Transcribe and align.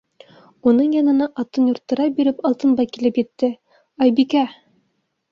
Уның 0.69 0.93
янына, 0.95 1.25
атын 1.43 1.67
юрттыра 1.71 2.07
биреп, 2.19 2.39
Алтынбай 2.49 2.89
килеп 2.95 3.19
етте:- 3.23 3.51
Айбикә! 4.07 4.43